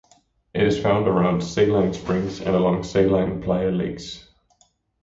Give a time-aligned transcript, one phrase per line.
[0.55, 4.27] It is found around saline springs and along saline playa lakes.